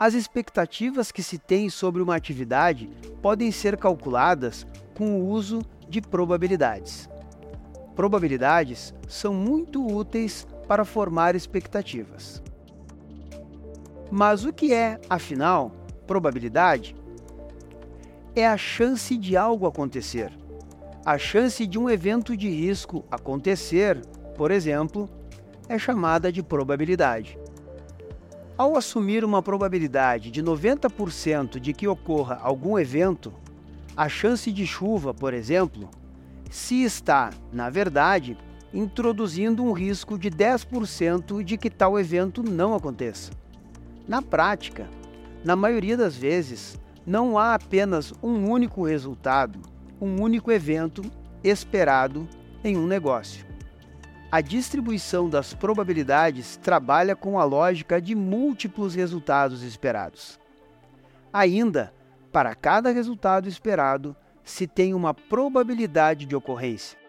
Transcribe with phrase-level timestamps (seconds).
[0.00, 2.88] As expectativas que se tem sobre uma atividade
[3.20, 5.60] podem ser calculadas com o uso
[5.90, 7.06] de probabilidades.
[7.94, 12.42] Probabilidades são muito úteis para formar expectativas.
[14.10, 15.70] Mas o que é, afinal,
[16.06, 16.96] probabilidade?
[18.34, 20.32] É a chance de algo acontecer.
[21.04, 24.00] A chance de um evento de risco acontecer,
[24.34, 25.10] por exemplo,
[25.68, 27.38] é chamada de probabilidade.
[28.60, 33.32] Ao assumir uma probabilidade de 90% de que ocorra algum evento,
[33.96, 35.88] a chance de chuva, por exemplo,
[36.50, 38.36] se está, na verdade,
[38.70, 43.32] introduzindo um risco de 10% de que tal evento não aconteça.
[44.06, 44.86] Na prática,
[45.42, 49.58] na maioria das vezes, não há apenas um único resultado,
[49.98, 51.00] um único evento
[51.42, 52.28] esperado
[52.62, 53.49] em um negócio.
[54.32, 60.38] A distribuição das probabilidades trabalha com a lógica de múltiplos resultados esperados.
[61.32, 61.92] Ainda,
[62.30, 64.14] para cada resultado esperado,
[64.44, 66.99] se tem uma probabilidade de ocorrência.